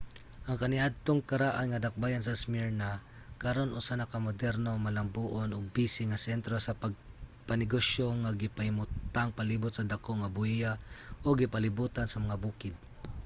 [0.47, 2.89] ang kaniadtong karaan nga dakbayan sa smyrna
[3.43, 6.77] karon usa na ka moderno malambuon ug busy nga sentro sa
[7.47, 10.71] pangnegosyo nga gipahimutang palibot sa dako nga bahiya
[11.25, 12.73] ug gipalibotan sa mga bukid